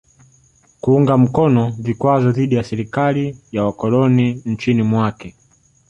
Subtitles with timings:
[0.81, 5.35] Kuunga mkono vikwazo dhidi ya serikali ya wakoloni nchini mwake